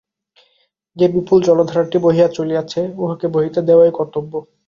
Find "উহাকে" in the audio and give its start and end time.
2.97-3.27